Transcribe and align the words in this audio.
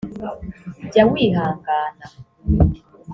jya 0.89 1.03
wihangana 1.11 2.05